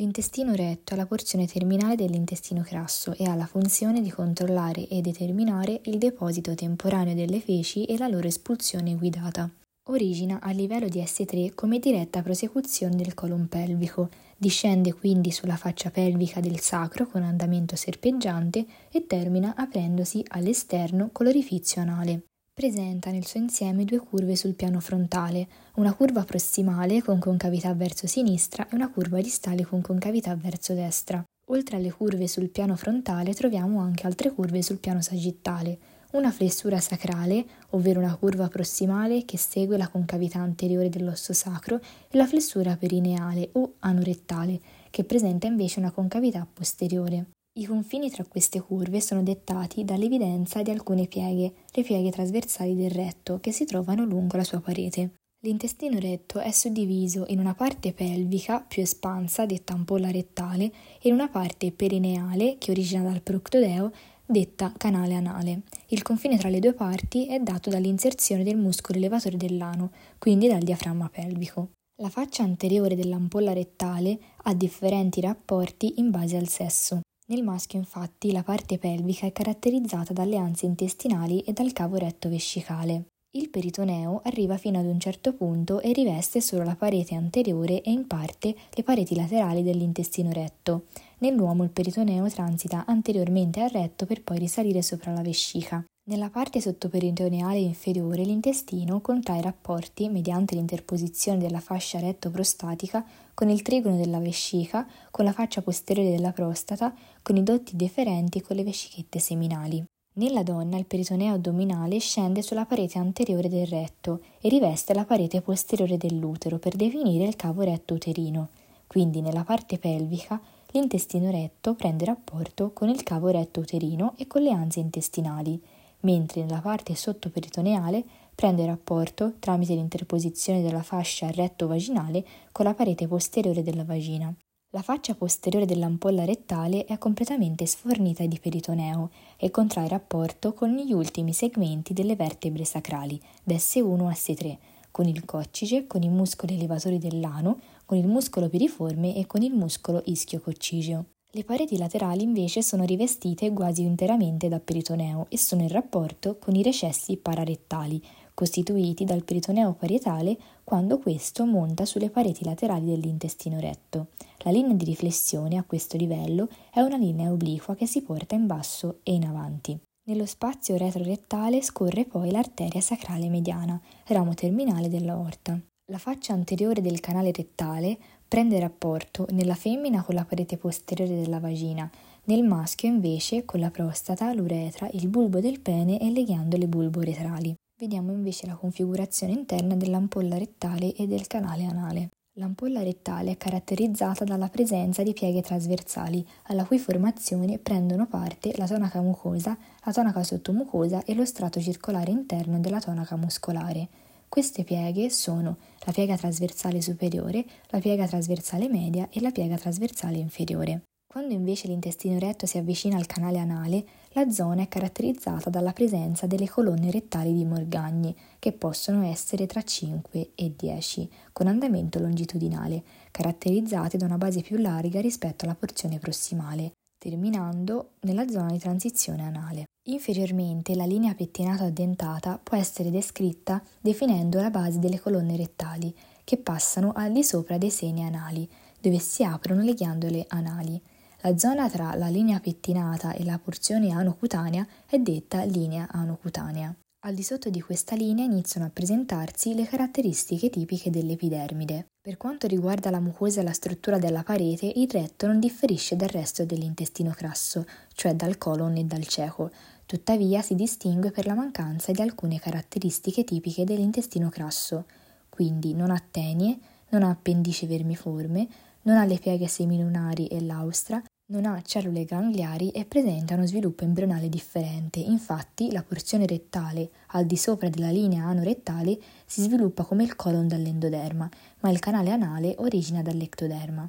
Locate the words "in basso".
168.34-168.98